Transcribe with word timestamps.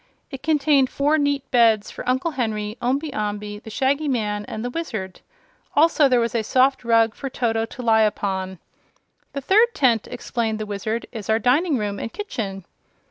It 0.31 0.41
contained 0.41 0.89
four 0.89 1.19
neat 1.19 1.51
beds 1.51 1.91
for 1.91 2.09
Uncle 2.09 2.31
Henry, 2.31 2.75
Omby 2.81 3.13
Amby, 3.13 3.59
the 3.59 3.69
Shaggy 3.69 4.07
Man 4.07 4.45
and 4.45 4.65
the 4.65 4.71
Wizard. 4.71 5.21
Also 5.75 6.07
there 6.09 6.19
was 6.19 6.33
a 6.33 6.41
soft 6.41 6.83
rug 6.83 7.13
for 7.13 7.29
Toto 7.29 7.65
to 7.65 7.81
lie 7.83 8.01
upon. 8.01 8.57
"The 9.33 9.41
third 9.41 9.75
tent," 9.75 10.07
explained 10.09 10.57
the 10.57 10.65
Wizard, 10.65 11.05
"is 11.11 11.29
our 11.29 11.37
dining 11.37 11.77
room 11.77 11.99
and 11.99 12.11
kitchen." 12.11 12.65